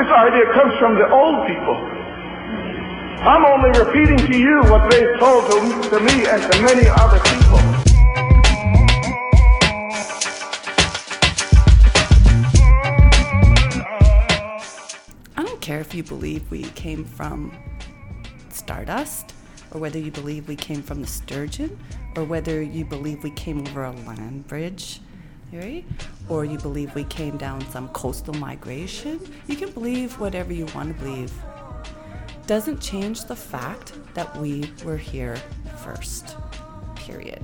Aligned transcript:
this 0.00 0.10
idea 0.12 0.50
comes 0.54 0.74
from 0.78 0.94
the 0.94 1.10
old 1.10 1.46
people. 1.46 1.76
I'm 3.20 3.44
only 3.44 3.78
repeating 3.78 4.16
to 4.16 4.38
you 4.38 4.62
what 4.70 4.90
they've 4.90 5.18
told 5.18 5.44
to, 5.50 5.90
to 5.90 6.00
me 6.00 6.26
and 6.26 6.40
to 6.50 6.62
many 6.62 6.88
other 6.88 7.20
people. 7.20 7.58
I 15.36 15.42
don't 15.44 15.60
care 15.60 15.80
if 15.80 15.94
you 15.94 16.02
believe 16.02 16.50
we 16.50 16.62
came 16.62 17.04
from 17.04 17.52
stardust, 18.48 19.34
or 19.72 19.80
whether 19.82 19.98
you 19.98 20.10
believe 20.10 20.48
we 20.48 20.56
came 20.56 20.82
from 20.82 21.02
the 21.02 21.08
sturgeon, 21.08 21.78
or 22.16 22.24
whether 22.24 22.62
you 22.62 22.86
believe 22.86 23.22
we 23.22 23.32
came 23.32 23.60
over 23.68 23.84
a 23.84 23.92
land 23.92 24.48
bridge 24.48 25.00
or 26.28 26.44
you 26.44 26.58
believe 26.58 26.94
we 26.94 27.04
came 27.04 27.36
down 27.36 27.60
some 27.70 27.88
coastal 27.88 28.34
migration. 28.34 29.20
You 29.46 29.56
can 29.56 29.70
believe 29.70 30.18
whatever 30.20 30.52
you 30.52 30.66
want 30.74 30.96
to 30.96 31.04
believe. 31.04 31.32
Doesn't 32.46 32.80
change 32.80 33.24
the 33.24 33.36
fact 33.36 33.92
that 34.14 34.36
we 34.36 34.70
were 34.84 34.96
here 34.96 35.36
first. 35.82 36.36
Period. 36.96 37.42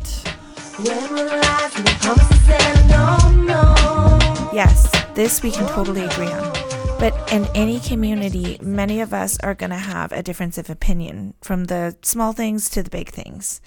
Yes, 4.53 4.91
this 5.15 5.43
we 5.43 5.51
can 5.51 5.67
totally 5.69 6.03
agree 6.03 6.27
on. 6.27 6.53
But 6.99 7.33
in 7.33 7.47
any 7.55 7.79
community, 7.81 8.59
many 8.63 9.01
of 9.01 9.13
us 9.13 9.39
are 9.41 9.55
going 9.55 9.71
to 9.71 9.77
have 9.77 10.13
a 10.13 10.23
difference 10.23 10.57
of 10.59 10.71
opinion, 10.71 11.35
from 11.43 11.65
the 11.65 11.97
small 12.03 12.33
things 12.33 12.71
to 12.71 12.83
the 12.83 12.91
big 12.91 13.11
things. 13.11 13.61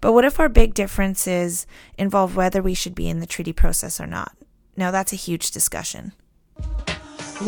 But 0.00 0.12
what 0.12 0.24
if 0.24 0.40
our 0.40 0.48
big 0.48 0.72
differences 0.74 1.66
involve 1.98 2.36
whether 2.36 2.62
we 2.62 2.74
should 2.74 2.94
be 2.94 3.08
in 3.08 3.20
the 3.20 3.26
treaty 3.26 3.52
process 3.52 4.00
or 4.00 4.06
not? 4.06 4.36
Now, 4.80 4.90
that's 4.90 5.12
a 5.12 5.16
huge 5.16 5.50
discussion. 5.50 6.12
A 6.40 7.44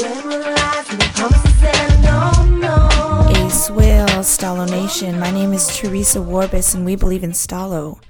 swill, 3.48 4.07
Stalo 4.20 4.70
Nation. 4.70 5.18
My 5.18 5.30
name 5.30 5.54
is 5.54 5.74
Teresa 5.74 6.18
Warbis, 6.18 6.74
and 6.74 6.84
we 6.84 6.95
believe 6.95 7.24
in 7.24 7.30
Stalo. 7.30 8.02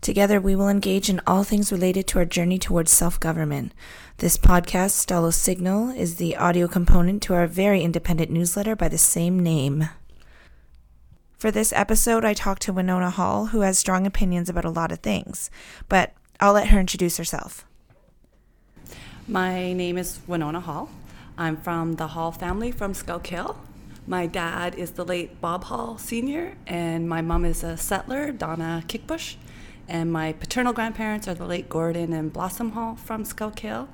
Together, 0.00 0.40
we 0.40 0.56
will 0.56 0.70
engage 0.70 1.10
in 1.10 1.20
all 1.26 1.44
things 1.44 1.70
related 1.70 2.06
to 2.06 2.20
our 2.20 2.24
journey 2.24 2.58
towards 2.58 2.90
self 2.90 3.20
government. 3.20 3.74
This 4.16 4.38
podcast, 4.38 5.04
Stalo 5.04 5.30
Signal, 5.30 5.90
is 5.90 6.16
the 6.16 6.38
audio 6.38 6.66
component 6.66 7.22
to 7.24 7.34
our 7.34 7.46
very 7.46 7.82
independent 7.82 8.30
newsletter 8.30 8.74
by 8.74 8.88
the 8.88 8.96
same 8.96 9.38
name. 9.38 9.90
For 11.36 11.50
this 11.50 11.74
episode, 11.74 12.24
I 12.24 12.32
talked 12.32 12.62
to 12.62 12.72
Winona 12.72 13.10
Hall, 13.10 13.48
who 13.48 13.60
has 13.60 13.78
strong 13.78 14.06
opinions 14.06 14.48
about 14.48 14.64
a 14.64 14.70
lot 14.70 14.90
of 14.90 15.00
things, 15.00 15.50
but 15.90 16.14
I'll 16.40 16.54
let 16.54 16.68
her 16.68 16.80
introduce 16.80 17.18
herself. 17.18 17.66
My 19.30 19.72
name 19.72 19.96
is 19.96 20.18
Winona 20.26 20.58
Hall. 20.58 20.90
I'm 21.38 21.56
from 21.56 21.94
the 21.94 22.08
Hall 22.08 22.32
family 22.32 22.72
from 22.72 22.94
Skowkale. 22.94 23.54
My 24.04 24.26
dad 24.26 24.74
is 24.74 24.90
the 24.90 25.04
late 25.04 25.40
Bob 25.40 25.62
Hall 25.62 25.98
Sr., 25.98 26.56
and 26.66 27.08
my 27.08 27.22
mom 27.22 27.44
is 27.44 27.62
a 27.62 27.76
settler, 27.76 28.32
Donna 28.32 28.82
Kickbush. 28.88 29.36
And 29.86 30.12
my 30.12 30.32
paternal 30.32 30.72
grandparents 30.72 31.28
are 31.28 31.34
the 31.34 31.44
late 31.44 31.68
Gordon 31.68 32.12
and 32.12 32.32
Blossom 32.32 32.72
Hall 32.72 32.96
from 32.96 33.22
Skowkale. 33.22 33.86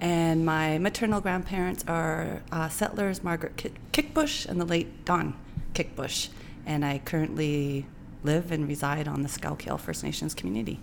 And 0.00 0.44
my 0.44 0.76
maternal 0.76 1.22
grandparents 1.22 1.82
are 1.88 2.42
uh, 2.52 2.68
settlers 2.68 3.24
Margaret 3.24 3.56
Kickbush 3.92 4.44
and 4.44 4.60
the 4.60 4.66
late 4.66 5.06
Don 5.06 5.34
Kickbush. 5.72 6.28
And 6.66 6.84
I 6.84 6.98
currently 6.98 7.86
live 8.22 8.52
and 8.52 8.68
reside 8.68 9.08
on 9.08 9.22
the 9.22 9.30
Skowkale 9.30 9.80
First 9.80 10.04
Nations 10.04 10.34
community. 10.34 10.78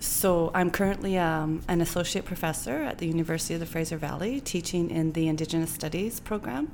So 0.00 0.50
I'm 0.54 0.70
currently 0.70 1.18
um, 1.18 1.60
an 1.68 1.82
associate 1.82 2.24
professor 2.24 2.82
at 2.82 2.96
the 2.96 3.06
University 3.06 3.52
of 3.52 3.60
the 3.60 3.66
Fraser 3.66 3.98
Valley, 3.98 4.40
teaching 4.40 4.90
in 4.90 5.12
the 5.12 5.28
Indigenous 5.28 5.70
Studies 5.70 6.20
program. 6.20 6.70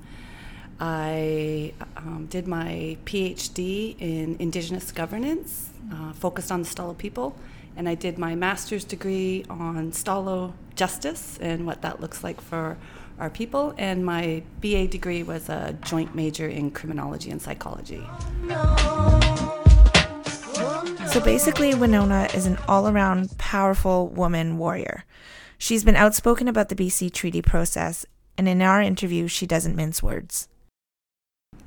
I 0.78 1.72
um, 1.96 2.28
did 2.30 2.46
my 2.46 2.96
PhD 3.04 3.96
in 3.98 4.36
Indigenous 4.38 4.92
governance, 4.92 5.70
uh, 5.92 6.12
focused 6.12 6.52
on 6.52 6.62
the 6.62 6.68
Stalo 6.68 6.96
people, 6.96 7.36
and 7.76 7.88
I 7.88 7.96
did 7.96 8.16
my 8.16 8.36
master's 8.36 8.84
degree 8.84 9.44
on 9.50 9.90
Stalo 9.90 10.52
justice 10.76 11.36
and 11.40 11.66
what 11.66 11.82
that 11.82 12.00
looks 12.00 12.22
like 12.22 12.40
for 12.40 12.76
our 13.18 13.30
people. 13.30 13.74
And 13.76 14.06
my 14.06 14.44
BA 14.60 14.86
degree 14.86 15.24
was 15.24 15.48
a 15.48 15.76
joint 15.84 16.14
major 16.14 16.46
in 16.46 16.70
criminology 16.70 17.30
and 17.30 17.42
psychology. 17.42 18.06
So 21.16 21.24
basically, 21.24 21.74
Winona 21.74 22.28
is 22.34 22.44
an 22.44 22.58
all 22.68 22.88
around 22.88 23.38
powerful 23.38 24.08
woman 24.08 24.58
warrior. 24.58 25.06
She's 25.56 25.82
been 25.82 25.96
outspoken 25.96 26.46
about 26.46 26.68
the 26.68 26.74
BC 26.74 27.10
treaty 27.10 27.40
process, 27.40 28.04
and 28.36 28.46
in 28.46 28.60
our 28.60 28.82
interview, 28.82 29.26
she 29.26 29.46
doesn't 29.46 29.74
mince 29.74 30.02
words. 30.02 30.48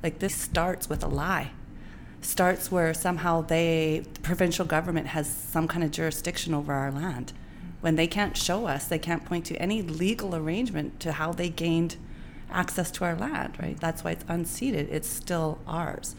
Like 0.04 0.20
this 0.20 0.36
starts 0.36 0.88
with 0.88 1.02
a 1.02 1.08
lie. 1.08 1.50
Starts 2.20 2.70
where 2.70 2.94
somehow 2.94 3.40
they, 3.40 4.04
the 4.14 4.20
provincial 4.20 4.64
government 4.64 5.08
has 5.08 5.28
some 5.28 5.66
kind 5.66 5.82
of 5.82 5.90
jurisdiction 5.90 6.54
over 6.54 6.72
our 6.72 6.92
land. 6.92 7.32
When 7.80 7.96
they 7.96 8.06
can't 8.06 8.36
show 8.36 8.66
us, 8.66 8.86
they 8.86 9.00
can't 9.00 9.24
point 9.24 9.46
to 9.46 9.56
any 9.56 9.82
legal 9.82 10.36
arrangement 10.36 11.00
to 11.00 11.10
how 11.10 11.32
they 11.32 11.48
gained 11.48 11.96
access 12.52 12.92
to 12.92 13.04
our 13.04 13.16
land, 13.16 13.56
right? 13.60 13.80
That's 13.80 14.04
why 14.04 14.12
it's 14.12 14.24
unceded. 14.24 14.88
It's 14.92 15.08
still 15.08 15.58
ours. 15.66 16.14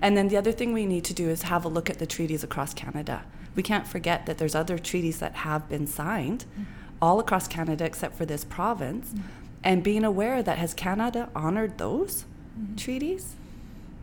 And 0.00 0.16
then 0.16 0.28
the 0.28 0.36
other 0.36 0.52
thing 0.52 0.72
we 0.72 0.86
need 0.86 1.04
to 1.04 1.14
do 1.14 1.28
is 1.28 1.42
have 1.42 1.64
a 1.64 1.68
look 1.68 1.88
at 1.90 1.98
the 1.98 2.06
treaties 2.06 2.44
across 2.44 2.74
Canada. 2.74 3.24
We 3.54 3.62
can't 3.62 3.86
forget 3.86 4.26
that 4.26 4.38
there's 4.38 4.54
other 4.54 4.78
treaties 4.78 5.20
that 5.20 5.34
have 5.36 5.68
been 5.68 5.86
signed 5.86 6.44
all 7.00 7.20
across 7.20 7.46
Canada 7.46 7.84
except 7.84 8.16
for 8.16 8.26
this 8.26 8.44
province. 8.44 9.14
And 9.62 9.82
being 9.82 10.04
aware 10.04 10.42
that 10.42 10.58
has 10.58 10.74
Canada 10.74 11.30
honored 11.34 11.78
those 11.78 12.24
mm-hmm. 12.58 12.76
treaties? 12.76 13.34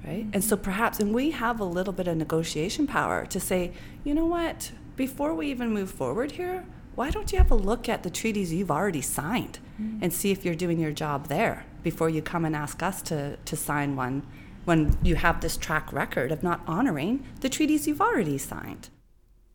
Right? 0.06 0.26
And 0.34 0.44
so 0.44 0.56
mm-hmm. 0.56 0.66
perhaps, 0.66 1.00
and 1.00 1.14
we 1.14 1.32
have 1.32 1.60
a 1.60 1.66
little 1.66 1.94
bit 1.94 2.08
of 2.08 2.18
negotiation 2.18 2.88
power 2.88 3.26
to 3.28 3.40
say, 3.40 3.72
you 4.04 4.14
know 4.14 4.26
what, 4.26 4.72
before 4.96 5.34
we 5.34 5.52
even 5.52 5.72
move 5.72 5.92
forward 5.92 6.32
here, 6.34 6.66
why 6.96 7.10
don't 7.10 7.32
you 7.32 7.38
have 7.38 7.52
a 7.52 7.56
look 7.56 7.88
at 7.88 8.04
the 8.04 8.10
treaties 8.10 8.54
you've 8.54 8.72
already 8.72 9.02
signed 9.02 9.60
mm-hmm. 9.80 10.04
and 10.04 10.12
see 10.12 10.32
if 10.32 10.44
you're 10.44 10.56
doing 10.56 10.80
your 10.80 10.92
job 10.92 11.28
there 11.28 11.66
before 11.84 12.10
you 12.10 12.22
come 12.22 12.46
and 12.46 12.56
ask 12.56 12.84
us 12.84 13.02
to, 13.04 13.38
to 13.38 13.56
sign 13.56 13.96
one 13.96 14.24
when 14.66 14.98
you 15.02 15.16
have 15.16 15.42
this 15.42 15.58
track 15.58 15.92
record 15.92 16.32
of 16.32 16.44
not 16.44 16.62
honoring 16.68 17.26
the 17.42 17.50
treaties 17.50 17.88
you've 17.88 18.02
already 18.02 18.38
signed. 18.38 18.90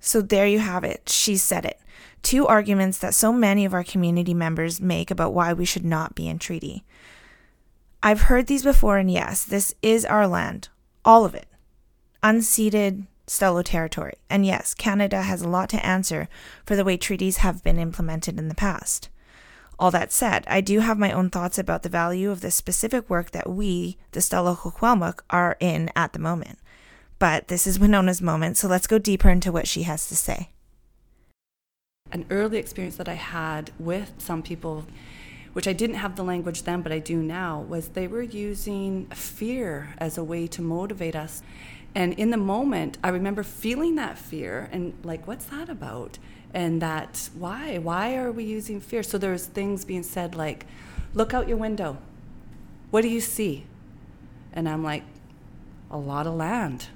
So 0.01 0.21
there 0.21 0.47
you 0.47 0.59
have 0.59 0.85
it. 0.85 1.09
She 1.09 1.37
said 1.37 1.65
it. 1.65 1.81
Two 2.23 2.47
arguments 2.47 2.99
that 2.99 3.15
so 3.15 3.33
many 3.33 3.65
of 3.65 3.75
our 3.75 3.85
community 3.85 4.35
members 4.35 4.81
make 4.81 5.11
about 5.11 5.33
why 5.33 5.53
we 5.53 5.65
should 5.65 5.85
not 5.85 6.15
be 6.15 6.29
in 6.29 6.39
treaty. 6.39 6.85
I've 8.03 8.23
heard 8.23 8.47
these 8.47 8.63
before, 8.63 8.99
and 8.99 9.11
yes, 9.11 9.45
this 9.45 9.75
is 9.83 10.05
our 10.05 10.27
land, 10.27 10.69
all 11.05 11.25
of 11.25 11.35
it. 11.35 11.49
Unceded 12.23 13.07
Stelo 13.27 13.65
territory. 13.65 14.15
And 14.31 14.47
yes, 14.47 14.75
Canada 14.75 15.23
has 15.23 15.43
a 15.43 15.49
lot 15.49 15.69
to 15.71 15.85
answer 15.85 16.29
for 16.65 16.77
the 16.77 16.85
way 16.85 16.97
treaties 16.97 17.39
have 17.39 17.63
been 17.65 17.79
implemented 17.79 18.39
in 18.39 18.49
the 18.49 18.55
past. 18.55 19.09
All 19.79 19.91
that 19.91 20.11
said, 20.11 20.45
I 20.49 20.63
do 20.63 20.81
have 20.81 20.99
my 20.99 21.13
own 21.13 21.29
thoughts 21.29 21.59
about 21.59 21.83
the 21.83 21.91
value 21.91 22.31
of 22.31 22.41
the 22.41 22.51
specific 22.51 23.11
work 23.11 23.33
that 23.33 23.49
we, 23.49 23.99
the 24.13 24.21
Stelo 24.21 24.57
Hukwelmuk, 24.57 25.21
are 25.29 25.57
in 25.61 25.91
at 25.95 26.15
the 26.15 26.19
moment. 26.19 26.59
But 27.19 27.49
this 27.49 27.67
is 27.67 27.79
Winona's 27.81 28.23
moment, 28.23 28.57
so 28.57 28.69
let's 28.69 28.87
go 28.87 28.99
deeper 28.99 29.29
into 29.29 29.53
what 29.53 29.69
she 29.69 29.83
has 29.83 30.09
to 30.09 30.17
say. 30.17 30.51
An 32.11 32.25
early 32.31 32.59
experience 32.59 32.97
that 32.97 33.09
I 33.09 33.15
had 33.15 33.73
with 33.79 34.13
some 34.19 34.43
people, 34.43 34.87
which 35.53 35.69
I 35.69 35.75
didn't 35.75 35.97
have 35.97 36.17
the 36.17 36.25
language 36.25 36.63
then, 36.63 36.81
but 36.81 36.93
I 36.93 36.99
do 36.99 37.23
now, 37.23 37.61
was 37.61 37.89
they 37.89 38.07
were 38.07 38.23
using 38.23 39.07
fear 39.07 39.95
as 39.99 40.17
a 40.17 40.25
way 40.25 40.47
to 40.47 40.63
motivate 40.63 41.17
us. 41.17 41.43
And 41.95 42.15
in 42.15 42.31
the 42.31 42.37
moment, 42.37 42.97
I 43.03 43.09
remember 43.09 43.43
feeling 43.43 43.97
that 43.97 44.19
fear 44.19 44.71
and 44.73 44.95
like, 45.03 45.27
what's 45.27 45.47
that 45.47 45.69
about? 45.69 46.19
And 46.55 46.81
that, 46.81 47.29
why? 47.35 47.79
Why 47.79 48.17
are 48.17 48.33
we 48.33 48.45
using 48.45 48.81
fear? 48.81 49.03
So 49.03 49.19
there's 49.19 49.47
things 49.47 49.85
being 49.85 50.03
said 50.03 50.35
like, 50.35 50.67
look 51.15 51.35
out 51.35 51.49
your 51.49 51.59
window. 51.59 51.99
What 52.91 53.03
do 53.03 53.09
you 53.09 53.21
see? 53.21 53.67
And 54.53 54.69
I'm 54.69 54.83
like, 54.83 55.03
a 55.91 55.99
lot 55.99 56.27
of 56.27 56.35
land. 56.35 56.87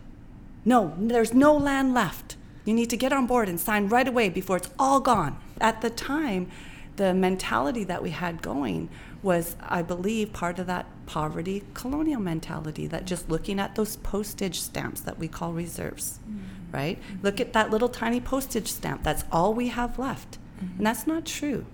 No, 0.64 0.94
there's 0.98 1.34
no 1.34 1.56
land 1.56 1.94
left. 1.94 2.36
You 2.64 2.74
need 2.74 2.90
to 2.90 2.96
get 2.96 3.12
on 3.12 3.26
board 3.26 3.48
and 3.48 3.58
sign 3.58 3.88
right 3.88 4.06
away 4.06 4.28
before 4.28 4.58
it's 4.58 4.70
all 4.78 5.00
gone. 5.00 5.38
At 5.60 5.80
the 5.80 5.90
time, 5.90 6.50
the 6.96 7.14
mentality 7.14 7.84
that 7.84 8.02
we 8.02 8.10
had 8.10 8.42
going 8.42 8.88
was, 9.22 9.56
I 9.60 9.82
believe, 9.82 10.32
part 10.32 10.58
of 10.58 10.66
that 10.66 10.86
poverty 11.06 11.64
colonial 11.74 12.20
mentality 12.20 12.86
that 12.86 13.06
just 13.06 13.28
looking 13.28 13.58
at 13.58 13.74
those 13.74 13.96
postage 13.96 14.60
stamps 14.60 15.00
that 15.02 15.18
we 15.18 15.28
call 15.28 15.52
reserves, 15.52 16.18
mm-hmm. 16.28 16.40
Right? 16.72 17.00
Mm-hmm. 17.00 17.24
Look 17.24 17.40
at 17.40 17.52
that 17.52 17.70
little 17.70 17.88
tiny 17.88 18.20
postage 18.20 18.68
stamp. 18.68 19.02
That's 19.02 19.24
all 19.30 19.54
we 19.54 19.68
have 19.68 19.98
left. 19.98 20.38
Mm-hmm. 20.62 20.78
And 20.78 20.86
that's 20.86 21.06
not 21.06 21.24
true. 21.24 21.66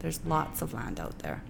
There's 0.00 0.20
lots 0.24 0.62
of 0.62 0.74
land 0.74 1.00
out 1.00 1.18
there. 1.20 1.42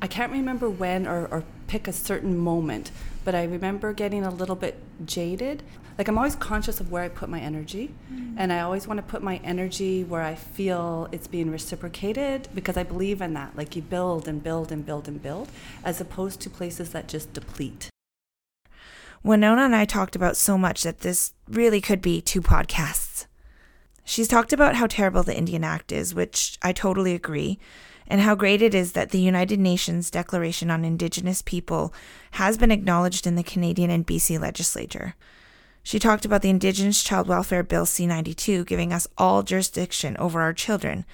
I 0.00 0.06
can't 0.06 0.32
remember 0.32 0.68
when 0.68 1.06
or, 1.06 1.26
or 1.26 1.44
pick 1.68 1.88
a 1.88 1.92
certain 1.92 2.36
moment, 2.36 2.90
but 3.24 3.34
I 3.34 3.44
remember 3.44 3.92
getting 3.92 4.24
a 4.24 4.30
little 4.30 4.56
bit 4.56 4.78
jaded. 5.04 5.62
Like 5.96 6.08
I'm 6.08 6.18
always 6.18 6.36
conscious 6.36 6.80
of 6.80 6.92
where 6.92 7.02
I 7.02 7.08
put 7.08 7.30
my 7.30 7.40
energy, 7.40 7.94
mm. 8.12 8.34
and 8.36 8.52
I 8.52 8.60
always 8.60 8.86
want 8.86 8.98
to 8.98 9.02
put 9.02 9.22
my 9.22 9.40
energy 9.42 10.04
where 10.04 10.20
I 10.20 10.34
feel 10.34 11.08
it's 11.12 11.26
being 11.26 11.50
reciprocated 11.50 12.48
because 12.54 12.76
I 12.76 12.82
believe 12.82 13.22
in 13.22 13.32
that. 13.32 13.56
Like 13.56 13.74
you 13.74 13.80
build 13.80 14.28
and 14.28 14.42
build 14.42 14.70
and 14.70 14.84
build 14.84 15.08
and 15.08 15.22
build, 15.22 15.48
as 15.82 15.98
opposed 15.98 16.40
to 16.42 16.50
places 16.50 16.90
that 16.90 17.08
just 17.08 17.32
deplete. 17.32 17.88
Winona 19.22 19.62
and 19.62 19.76
I 19.76 19.84
talked 19.84 20.16
about 20.16 20.36
so 20.36 20.56
much 20.56 20.82
that 20.82 21.00
this 21.00 21.32
really 21.48 21.80
could 21.80 22.00
be 22.00 22.20
two 22.20 22.40
podcasts. 22.40 23.26
She's 24.04 24.28
talked 24.28 24.52
about 24.52 24.76
how 24.76 24.86
terrible 24.86 25.22
the 25.22 25.36
Indian 25.36 25.64
Act 25.64 25.90
is, 25.90 26.14
which 26.14 26.58
I 26.62 26.72
totally 26.72 27.14
agree 27.14 27.58
and 28.08 28.20
how 28.20 28.34
great 28.34 28.62
it 28.62 28.74
is 28.74 28.92
that 28.92 29.10
the 29.10 29.20
United 29.20 29.58
Nations 29.58 30.10
Declaration 30.10 30.70
on 30.70 30.84
Indigenous 30.84 31.42
People 31.42 31.92
has 32.32 32.56
been 32.56 32.70
acknowledged 32.70 33.26
in 33.26 33.34
the 33.34 33.42
Canadian 33.42 33.90
and 33.90 34.06
BC 34.06 34.38
legislature. 34.40 35.14
She 35.82 35.98
talked 35.98 36.24
about 36.24 36.42
the 36.42 36.50
Indigenous 36.50 37.02
Child 37.02 37.28
Welfare 37.28 37.62
Bill 37.62 37.86
C 37.86 38.06
92 38.06 38.64
giving 38.64 38.92
us 38.92 39.06
all 39.16 39.42
jurisdiction 39.42 40.16
over 40.18 40.40
our 40.40 40.52
children, 40.52 41.04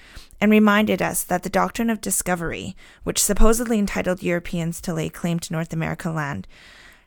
and 0.41 0.51
reminded 0.51 1.01
us 1.01 1.23
that 1.23 1.43
the 1.43 1.49
doctrine 1.49 1.89
of 1.89 2.01
discovery, 2.01 2.75
which 3.03 3.21
supposedly 3.21 3.77
entitled 3.77 4.23
Europeans 4.23 4.81
to 4.81 4.93
lay 4.93 5.09
claim 5.09 5.39
to 5.39 5.53
North 5.53 5.73
America 5.73 6.09
land, 6.09 6.47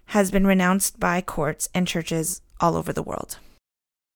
has 0.06 0.30
been 0.30 0.46
renounced 0.46 1.00
by 1.00 1.20
courts 1.20 1.68
and 1.74 1.86
churches 1.86 2.40
all 2.60 2.76
over 2.76 2.92
the 2.92 3.02
world. 3.02 3.38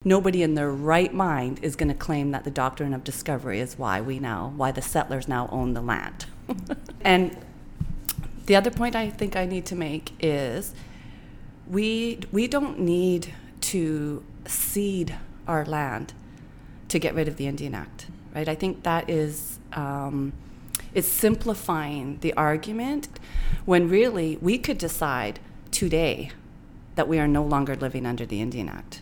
Nobody 0.04 0.42
in 0.42 0.54
their 0.54 0.70
right 0.70 1.12
mind 1.12 1.58
is 1.62 1.76
going 1.76 1.88
to 1.88 1.94
claim 1.94 2.30
that 2.30 2.44
the 2.44 2.50
doctrine 2.50 2.94
of 2.94 3.04
discovery 3.04 3.60
is 3.60 3.78
why 3.78 4.00
we 4.00 4.18
now, 4.18 4.52
why 4.56 4.72
the 4.72 4.80
settlers 4.80 5.28
now 5.28 5.48
own 5.52 5.74
the 5.74 5.82
land. 5.82 6.24
and 7.02 7.36
the 8.46 8.56
other 8.56 8.70
point 8.70 8.96
I 8.96 9.10
think 9.10 9.36
I 9.36 9.44
need 9.44 9.66
to 9.66 9.76
make 9.76 10.12
is 10.20 10.74
we, 11.68 12.20
we 12.32 12.48
don't 12.48 12.80
need 12.80 13.34
to 13.60 14.24
cede 14.46 15.16
our 15.46 15.64
land 15.66 16.14
to 16.88 16.98
get 16.98 17.14
rid 17.14 17.28
of 17.28 17.36
the 17.36 17.46
Indian 17.46 17.74
Act, 17.74 18.06
right? 18.34 18.48
I 18.48 18.54
think 18.54 18.84
that 18.84 19.10
is 19.10 19.58
um, 19.74 20.32
it's 20.94 21.08
simplifying 21.08 22.18
the 22.20 22.32
argument 22.34 23.08
when 23.64 23.88
really 23.88 24.38
we 24.40 24.58
could 24.58 24.78
decide 24.78 25.38
today 25.80 26.30
that 26.94 27.08
we 27.08 27.18
are 27.18 27.28
no 27.28 27.42
longer 27.42 27.74
living 27.74 28.04
under 28.04 28.26
the 28.26 28.40
Indian 28.40 28.68
Act 28.68 29.00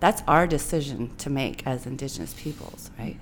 that's 0.00 0.22
our 0.26 0.46
decision 0.46 1.14
to 1.18 1.30
make 1.30 1.66
as 1.66 1.86
Indigenous 1.86 2.34
peoples, 2.34 2.90
right? 2.98 3.16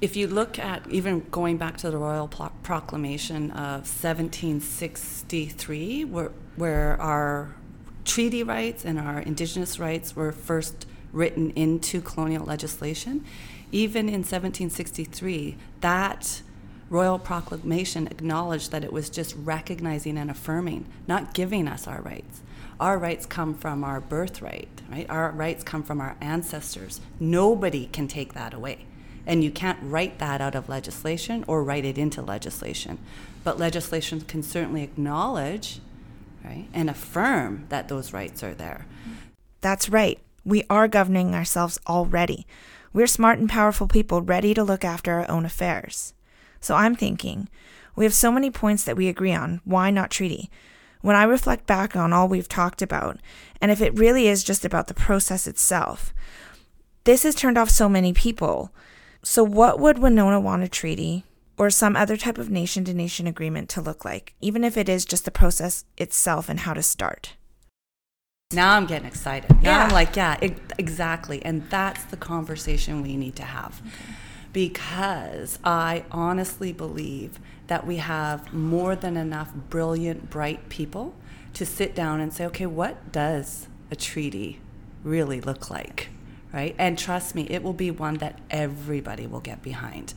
If 0.00 0.16
you 0.16 0.26
look 0.28 0.58
at 0.58 0.88
even 0.90 1.26
going 1.30 1.56
back 1.56 1.76
to 1.78 1.90
the 1.90 1.98
Royal 1.98 2.28
Proclamation 2.28 3.50
of 3.50 3.88
1763, 3.88 6.04
where, 6.04 6.30
where 6.56 7.00
our 7.00 7.54
treaty 8.04 8.42
rights 8.42 8.84
and 8.84 8.98
our 8.98 9.20
Indigenous 9.20 9.78
rights 9.78 10.14
were 10.14 10.30
first 10.30 10.86
written 11.12 11.50
into 11.50 12.00
colonial 12.00 12.44
legislation, 12.44 13.24
even 13.72 14.08
in 14.08 14.22
1763, 14.22 15.56
that 15.80 16.42
Royal 16.94 17.18
Proclamation 17.18 18.06
acknowledged 18.06 18.70
that 18.70 18.84
it 18.84 18.92
was 18.92 19.10
just 19.10 19.34
recognizing 19.34 20.16
and 20.16 20.30
affirming, 20.30 20.86
not 21.08 21.34
giving 21.34 21.66
us 21.66 21.88
our 21.88 22.00
rights. 22.00 22.40
Our 22.78 22.98
rights 22.98 23.26
come 23.26 23.52
from 23.54 23.82
our 23.82 24.00
birthright, 24.00 24.80
right? 24.88 25.04
Our 25.10 25.32
rights 25.32 25.64
come 25.64 25.82
from 25.82 26.00
our 26.00 26.16
ancestors. 26.20 27.00
Nobody 27.18 27.86
can 27.86 28.06
take 28.06 28.34
that 28.34 28.54
away. 28.54 28.86
And 29.26 29.42
you 29.42 29.50
can't 29.50 29.80
write 29.82 30.20
that 30.20 30.40
out 30.40 30.54
of 30.54 30.68
legislation 30.68 31.44
or 31.48 31.64
write 31.64 31.84
it 31.84 31.98
into 31.98 32.22
legislation. 32.22 32.98
But 33.42 33.58
legislation 33.58 34.20
can 34.20 34.44
certainly 34.44 34.84
acknowledge, 34.84 35.80
right, 36.44 36.68
and 36.72 36.88
affirm 36.88 37.66
that 37.70 37.88
those 37.88 38.12
rights 38.12 38.44
are 38.44 38.54
there. 38.54 38.86
That's 39.62 39.88
right. 39.88 40.20
We 40.44 40.62
are 40.70 40.86
governing 40.86 41.34
ourselves 41.34 41.76
already. 41.88 42.46
We're 42.92 43.08
smart 43.08 43.40
and 43.40 43.50
powerful 43.50 43.88
people 43.88 44.22
ready 44.22 44.54
to 44.54 44.62
look 44.62 44.84
after 44.84 45.14
our 45.14 45.28
own 45.28 45.44
affairs. 45.44 46.14
So 46.64 46.74
I'm 46.74 46.96
thinking, 46.96 47.50
we 47.94 48.06
have 48.06 48.14
so 48.14 48.32
many 48.32 48.50
points 48.50 48.84
that 48.84 48.96
we 48.96 49.08
agree 49.08 49.34
on. 49.34 49.60
Why 49.64 49.90
not 49.90 50.10
treaty? 50.10 50.50
When 51.02 51.14
I 51.14 51.24
reflect 51.24 51.66
back 51.66 51.94
on 51.94 52.14
all 52.14 52.26
we've 52.26 52.48
talked 52.48 52.80
about, 52.80 53.18
and 53.60 53.70
if 53.70 53.82
it 53.82 53.98
really 53.98 54.28
is 54.28 54.42
just 54.42 54.64
about 54.64 54.86
the 54.86 54.94
process 54.94 55.46
itself, 55.46 56.14
this 57.04 57.22
has 57.24 57.34
turned 57.34 57.58
off 57.58 57.68
so 57.68 57.86
many 57.86 58.14
people. 58.14 58.72
So, 59.22 59.44
what 59.44 59.78
would 59.78 59.98
Winona 59.98 60.40
want 60.40 60.62
a 60.62 60.68
treaty 60.68 61.24
or 61.58 61.68
some 61.68 61.96
other 61.96 62.16
type 62.16 62.38
of 62.38 62.48
nation 62.48 62.82
to 62.86 62.94
nation 62.94 63.26
agreement 63.26 63.68
to 63.68 63.82
look 63.82 64.02
like, 64.02 64.32
even 64.40 64.64
if 64.64 64.78
it 64.78 64.88
is 64.88 65.04
just 65.04 65.26
the 65.26 65.30
process 65.30 65.84
itself 65.98 66.48
and 66.48 66.60
how 66.60 66.72
to 66.72 66.82
start? 66.82 67.34
Now 68.54 68.74
I'm 68.74 68.86
getting 68.86 69.06
excited. 69.06 69.50
Now 69.62 69.70
yeah. 69.70 69.84
I'm 69.84 69.90
like, 69.90 70.16
yeah, 70.16 70.38
it, 70.40 70.56
exactly. 70.78 71.44
And 71.44 71.68
that's 71.68 72.04
the 72.04 72.16
conversation 72.16 73.02
we 73.02 73.18
need 73.18 73.36
to 73.36 73.42
have. 73.42 73.82
Okay. 73.86 74.14
Because 74.54 75.58
I 75.64 76.04
honestly 76.12 76.72
believe 76.72 77.40
that 77.66 77.86
we 77.86 77.96
have 77.96 78.54
more 78.54 78.94
than 78.94 79.16
enough 79.16 79.52
brilliant, 79.68 80.30
bright 80.30 80.68
people 80.68 81.14
to 81.54 81.66
sit 81.66 81.94
down 81.94 82.20
and 82.20 82.32
say, 82.32 82.46
okay, 82.46 82.64
what 82.64 83.10
does 83.10 83.68
a 83.90 83.96
treaty 83.96 84.60
really 85.02 85.40
look 85.40 85.70
like? 85.70 86.08
Right? 86.52 86.76
And 86.78 86.96
trust 86.96 87.34
me, 87.34 87.48
it 87.50 87.64
will 87.64 87.72
be 87.72 87.90
one 87.90 88.18
that 88.18 88.38
everybody 88.48 89.26
will 89.26 89.40
get 89.40 89.60
behind. 89.60 90.14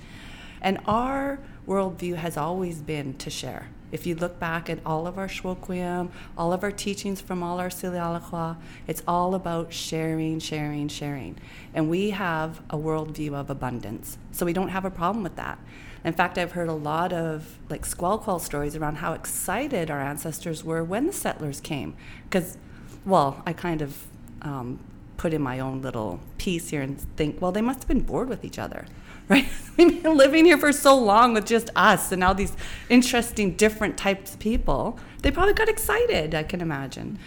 And 0.61 0.79
our 0.85 1.39
worldview 1.67 2.15
has 2.15 2.37
always 2.37 2.81
been 2.81 3.13
to 3.15 3.29
share. 3.29 3.69
If 3.89 4.05
you 4.05 4.15
look 4.15 4.37
back 4.37 4.69
at 4.69 4.79
all 4.85 5.07
of 5.07 5.17
our 5.17 5.27
Shwokwim, 5.27 6.09
all 6.37 6.51
of 6.51 6.63
our 6.63 6.71
teachings 6.71 7.21
from 7.21 7.41
all 7.41 7.59
our 7.59 7.69
Silialakwa, 7.69 8.57
it's 8.85 9.01
all 9.07 9.33
about 9.33 9.71
sharing, 9.71 10.39
sharing, 10.39 10.89
sharing. 10.89 11.37
And 11.73 11.89
we 11.89 12.09
have 12.09 12.61
a 12.69 12.77
worldview 12.77 13.33
of 13.33 13.49
abundance. 13.49 14.17
So 14.31 14.45
we 14.45 14.51
don't 14.51 14.69
have 14.69 14.83
a 14.83 14.91
problem 14.91 15.23
with 15.23 15.37
that. 15.37 15.57
In 16.03 16.13
fact, 16.13 16.37
I've 16.37 16.51
heard 16.51 16.69
a 16.69 16.73
lot 16.73 17.13
of 17.13 17.57
like 17.69 17.85
squall 17.85 18.39
stories 18.39 18.75
around 18.75 18.95
how 18.95 19.13
excited 19.13 19.89
our 19.89 20.01
ancestors 20.01 20.63
were 20.63 20.83
when 20.83 21.07
the 21.07 21.13
settlers 21.13 21.61
came. 21.61 21.95
Because, 22.29 22.57
well, 23.05 23.41
I 23.45 23.53
kind 23.53 23.81
of 23.81 24.05
um, 24.41 24.79
put 25.17 25.33
in 25.33 25.41
my 25.41 25.59
own 25.59 25.81
little 25.81 26.19
piece 26.37 26.69
here 26.69 26.81
and 26.81 26.99
think, 27.17 27.41
well, 27.41 27.51
they 27.51 27.61
must 27.61 27.79
have 27.79 27.87
been 27.87 28.01
bored 28.01 28.29
with 28.29 28.45
each 28.45 28.59
other, 28.59 28.85
right? 29.29 29.47
We've 29.77 30.01
been 30.01 30.17
living 30.17 30.45
here 30.45 30.57
for 30.57 30.71
so 30.71 30.97
long 30.97 31.33
with 31.33 31.45
just 31.45 31.69
us 31.75 32.11
and 32.11 32.19
now 32.19 32.33
these 32.33 32.55
interesting, 32.89 33.55
different 33.55 33.97
types 33.97 34.33
of 34.33 34.39
people. 34.39 34.99
They 35.21 35.31
probably 35.31 35.53
got 35.53 35.69
excited, 35.69 36.33
I 36.33 36.43
can 36.43 36.61
imagine. 36.61 37.19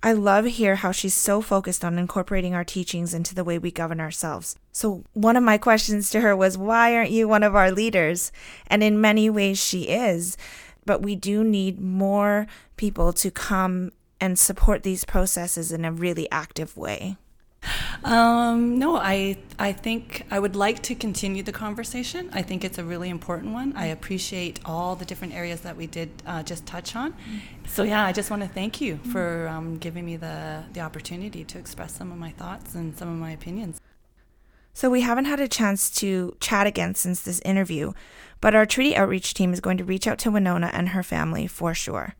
I 0.00 0.12
love 0.12 0.44
here 0.44 0.76
how 0.76 0.92
she's 0.92 1.14
so 1.14 1.40
focused 1.40 1.84
on 1.84 1.98
incorporating 1.98 2.54
our 2.54 2.62
teachings 2.62 3.12
into 3.12 3.34
the 3.34 3.42
way 3.42 3.58
we 3.58 3.72
govern 3.72 4.00
ourselves. 4.00 4.54
So, 4.70 5.02
one 5.12 5.36
of 5.36 5.42
my 5.42 5.58
questions 5.58 6.08
to 6.10 6.20
her 6.20 6.36
was, 6.36 6.56
Why 6.56 6.94
aren't 6.94 7.10
you 7.10 7.26
one 7.26 7.42
of 7.42 7.56
our 7.56 7.72
leaders? 7.72 8.30
And 8.68 8.84
in 8.84 9.00
many 9.00 9.28
ways, 9.28 9.58
she 9.58 9.88
is. 9.88 10.36
But 10.84 11.02
we 11.02 11.16
do 11.16 11.42
need 11.42 11.80
more 11.80 12.46
people 12.76 13.12
to 13.14 13.30
come 13.32 13.90
and 14.20 14.38
support 14.38 14.82
these 14.82 15.04
processes 15.04 15.72
in 15.72 15.84
a 15.84 15.92
really 15.92 16.30
active 16.30 16.76
way. 16.76 17.16
Um, 18.04 18.78
no, 18.78 18.96
I 18.96 19.36
I 19.58 19.72
think 19.72 20.24
I 20.30 20.38
would 20.38 20.54
like 20.54 20.82
to 20.84 20.94
continue 20.94 21.42
the 21.42 21.52
conversation. 21.52 22.30
I 22.32 22.42
think 22.42 22.64
it's 22.64 22.78
a 22.78 22.84
really 22.84 23.08
important 23.08 23.52
one. 23.52 23.72
I 23.76 23.86
appreciate 23.86 24.60
all 24.64 24.94
the 24.94 25.04
different 25.04 25.34
areas 25.34 25.62
that 25.62 25.76
we 25.76 25.86
did 25.86 26.10
uh, 26.24 26.42
just 26.44 26.66
touch 26.66 26.94
on. 26.94 27.14
So 27.66 27.82
yeah, 27.82 28.04
I 28.04 28.12
just 28.12 28.30
want 28.30 28.42
to 28.42 28.48
thank 28.48 28.80
you 28.80 28.98
for 29.12 29.48
um, 29.48 29.78
giving 29.78 30.06
me 30.06 30.16
the 30.16 30.62
the 30.72 30.80
opportunity 30.80 31.44
to 31.44 31.58
express 31.58 31.96
some 31.96 32.12
of 32.12 32.18
my 32.18 32.30
thoughts 32.30 32.74
and 32.74 32.96
some 32.96 33.08
of 33.08 33.18
my 33.18 33.32
opinions. 33.32 33.80
So 34.72 34.88
we 34.88 35.00
haven't 35.00 35.24
had 35.24 35.40
a 35.40 35.48
chance 35.48 35.90
to 35.96 36.36
chat 36.38 36.68
again 36.68 36.94
since 36.94 37.20
this 37.20 37.40
interview, 37.40 37.92
but 38.40 38.54
our 38.54 38.64
treaty 38.64 38.94
outreach 38.94 39.34
team 39.34 39.52
is 39.52 39.58
going 39.58 39.76
to 39.78 39.84
reach 39.84 40.06
out 40.06 40.18
to 40.18 40.30
Winona 40.30 40.70
and 40.72 40.90
her 40.90 41.02
family 41.02 41.48
for 41.48 41.74
sure. 41.74 42.14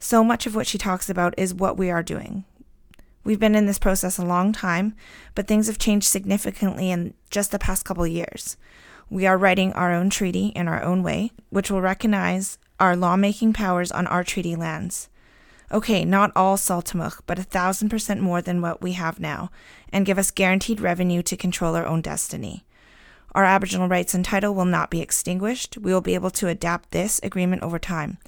So 0.00 0.24
much 0.24 0.46
of 0.46 0.56
what 0.56 0.66
she 0.66 0.78
talks 0.78 1.08
about 1.08 1.34
is 1.36 1.54
what 1.54 1.76
we 1.76 1.90
are 1.90 2.02
doing, 2.02 2.44
We've 3.22 3.38
been 3.38 3.54
in 3.54 3.66
this 3.66 3.78
process 3.78 4.16
a 4.16 4.24
long 4.24 4.52
time, 4.52 4.94
but 5.34 5.46
things 5.46 5.66
have 5.66 5.78
changed 5.78 6.06
significantly 6.08 6.90
in 6.90 7.14
just 7.28 7.50
the 7.50 7.58
past 7.58 7.84
couple 7.84 8.06
years. 8.06 8.56
We 9.10 9.26
are 9.26 9.36
writing 9.36 9.72
our 9.74 9.92
own 9.92 10.08
treaty 10.08 10.46
in 10.48 10.68
our 10.68 10.82
own 10.82 11.02
way, 11.02 11.32
which 11.50 11.70
will 11.70 11.82
recognize 11.82 12.56
our 12.78 12.96
lawmaking 12.96 13.52
powers 13.52 13.92
on 13.92 14.06
our 14.06 14.24
treaty 14.24 14.56
lands. 14.56 15.10
Okay, 15.70 16.04
not 16.04 16.32
all 16.34 16.56
Saltamuk, 16.56 17.20
but 17.26 17.38
a 17.38 17.42
thousand 17.42 17.90
percent 17.90 18.22
more 18.22 18.40
than 18.40 18.62
what 18.62 18.80
we 18.80 18.92
have 18.92 19.20
now, 19.20 19.50
and 19.92 20.06
give 20.06 20.18
us 20.18 20.30
guaranteed 20.30 20.80
revenue 20.80 21.22
to 21.22 21.36
control 21.36 21.76
our 21.76 21.86
own 21.86 22.00
destiny. 22.00 22.64
Our 23.32 23.44
Aboriginal 23.44 23.86
rights 23.86 24.14
and 24.14 24.24
title 24.24 24.54
will 24.54 24.64
not 24.64 24.90
be 24.90 25.00
extinguished. 25.00 25.76
We 25.76 25.92
will 25.92 26.00
be 26.00 26.14
able 26.14 26.30
to 26.30 26.48
adapt 26.48 26.90
this 26.90 27.20
agreement 27.22 27.62
over 27.62 27.78
time. 27.78 28.18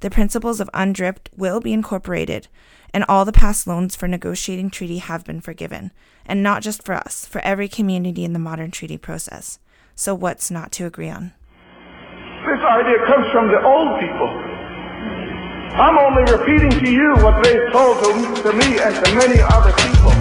The 0.00 0.10
principles 0.10 0.60
of 0.60 0.70
UNDRIP 0.74 1.28
will 1.36 1.60
be 1.60 1.72
incorporated, 1.72 2.48
and 2.92 3.04
all 3.08 3.24
the 3.24 3.32
past 3.32 3.66
loans 3.66 3.96
for 3.96 4.06
negotiating 4.06 4.70
treaty 4.70 4.98
have 4.98 5.24
been 5.24 5.40
forgiven, 5.40 5.92
and 6.26 6.42
not 6.42 6.62
just 6.62 6.84
for 6.84 6.94
us, 6.94 7.26
for 7.26 7.40
every 7.40 7.68
community 7.68 8.24
in 8.24 8.32
the 8.32 8.38
modern 8.38 8.70
treaty 8.70 8.98
process. 8.98 9.58
So, 9.94 10.14
what's 10.14 10.50
not 10.50 10.72
to 10.72 10.86
agree 10.86 11.08
on? 11.08 11.32
This 12.44 12.60
idea 12.60 12.98
comes 13.06 13.26
from 13.32 13.48
the 13.48 13.62
old 13.64 14.00
people. 14.00 14.28
I'm 15.74 15.98
only 15.98 16.30
repeating 16.30 16.70
to 16.84 16.90
you 16.90 17.14
what 17.24 17.42
they 17.42 17.56
told 17.72 17.98
to, 18.04 18.42
to 18.42 18.52
me 18.52 18.78
and 18.78 18.94
to 19.04 19.14
many 19.14 19.40
other 19.40 19.72
people. 19.72 20.12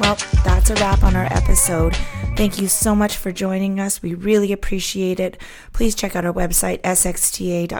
Well, 0.00 0.16
that's 0.44 0.70
a 0.70 0.74
wrap 0.76 1.04
on 1.04 1.14
our 1.14 1.26
episode. 1.30 1.96
Thank 2.34 2.60
you 2.60 2.66
so 2.66 2.94
much 2.96 3.16
for 3.18 3.30
joining 3.30 3.78
us. 3.78 4.02
We 4.02 4.14
really 4.14 4.52
appreciate 4.52 5.20
it. 5.20 5.40
Please 5.72 5.94
check 5.94 6.16
out 6.16 6.24
our 6.24 6.32
website, 6.32 6.80
sxta.bc.ca. 6.82 7.70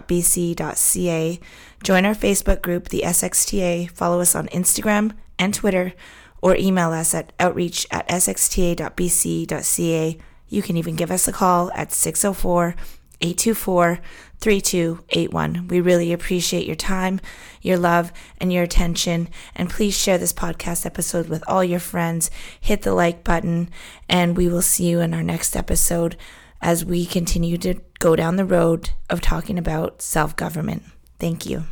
Join 1.82 2.04
our 2.04 2.14
Facebook 2.14 2.62
group, 2.62 2.90
the 2.90 3.02
SXTA. 3.04 3.90
Follow 3.90 4.20
us 4.20 4.36
on 4.36 4.46
Instagram 4.48 5.12
and 5.38 5.52
Twitter, 5.52 5.94
or 6.40 6.54
email 6.54 6.92
us 6.92 7.12
at 7.14 7.32
outreach 7.40 7.86
at 7.90 8.06
sxta.bc.ca. 8.08 8.78
You 10.48 10.62
can 10.62 10.76
even 10.76 10.96
give 10.96 11.10
us 11.10 11.26
a 11.26 11.32
call 11.32 11.72
at 11.72 11.90
604 11.90 12.76
824 13.22 14.00
3281. 14.40 15.68
We 15.68 15.80
really 15.80 16.12
appreciate 16.12 16.66
your 16.66 16.76
time, 16.76 17.20
your 17.60 17.78
love, 17.78 18.12
and 18.38 18.52
your 18.52 18.64
attention. 18.64 19.28
And 19.54 19.70
please 19.70 19.96
share 19.96 20.18
this 20.18 20.32
podcast 20.32 20.84
episode 20.84 21.28
with 21.28 21.44
all 21.46 21.62
your 21.62 21.78
friends. 21.78 22.30
Hit 22.60 22.82
the 22.82 22.92
like 22.92 23.22
button, 23.22 23.70
and 24.08 24.36
we 24.36 24.48
will 24.48 24.62
see 24.62 24.88
you 24.88 25.00
in 25.00 25.14
our 25.14 25.22
next 25.22 25.56
episode 25.56 26.16
as 26.60 26.84
we 26.84 27.06
continue 27.06 27.56
to 27.58 27.80
go 28.00 28.16
down 28.16 28.36
the 28.36 28.44
road 28.44 28.90
of 29.08 29.20
talking 29.20 29.58
about 29.58 30.02
self 30.02 30.34
government. 30.34 30.82
Thank 31.18 31.46
you. 31.46 31.64